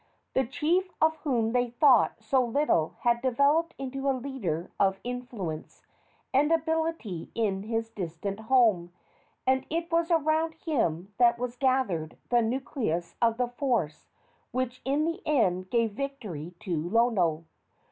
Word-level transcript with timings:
The 0.33 0.47
chief 0.47 0.91
of 0.99 1.17
whom 1.17 1.51
they 1.51 1.69
thought 1.69 2.23
so 2.23 2.43
little 2.43 2.95
had 3.01 3.21
developed 3.21 3.75
into 3.77 4.09
a 4.09 4.17
leader 4.17 4.71
of 4.79 4.99
influence 5.03 5.83
and 6.33 6.51
ability 6.51 7.29
in 7.35 7.61
his 7.61 7.91
distant 7.91 8.39
home, 8.39 8.91
and 9.45 9.63
it 9.69 9.91
was 9.91 10.09
around 10.09 10.55
him 10.55 11.13
that 11.19 11.37
was 11.37 11.55
gathered 11.55 12.17
the 12.29 12.41
nucleus 12.41 13.15
of 13.21 13.37
the 13.37 13.49
force 13.49 14.07
which 14.51 14.81
in 14.85 15.05
the 15.05 15.21
end 15.23 15.69
gave 15.69 15.91
victory 15.91 16.55
to 16.61 16.75
Lono. 16.89 17.45